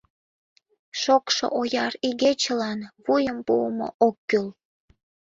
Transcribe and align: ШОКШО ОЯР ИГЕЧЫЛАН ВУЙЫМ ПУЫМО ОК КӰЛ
ШОКШО 1.01 1.45
ОЯР 1.59 1.93
ИГЕЧЫЛАН 2.09 2.79
ВУЙЫМ 3.05 3.37
ПУЫМО 3.47 3.87
ОК 4.07 4.15
КӰЛ 4.29 4.47